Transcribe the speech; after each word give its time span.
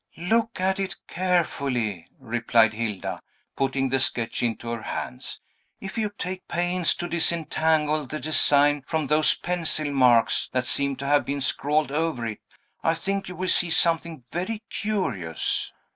"Look 0.17 0.59
at 0.59 0.79
it 0.79 0.95
carefully," 1.07 2.07
replied 2.17 2.73
Hilda, 2.73 3.19
putting 3.55 3.89
the 3.89 3.99
sketch 3.99 4.41
into 4.41 4.67
her 4.71 4.81
hands. 4.81 5.39
"If 5.79 5.95
you 5.95 6.11
take 6.17 6.47
pains 6.47 6.95
to 6.95 7.07
disentangle 7.07 8.07
the 8.07 8.19
design 8.19 8.81
from 8.87 9.05
those 9.05 9.35
pencil 9.35 9.91
marks 9.91 10.49
that 10.53 10.65
seem 10.65 10.95
to 10.95 11.05
have 11.05 11.23
been 11.23 11.39
scrawled 11.41 11.91
over 11.91 12.25
it, 12.25 12.39
I 12.83 12.95
think 12.95 13.29
you 13.29 13.35
will 13.35 13.47
see 13.49 13.69
something 13.69 14.23
very 14.31 14.63
curious." 14.71 15.71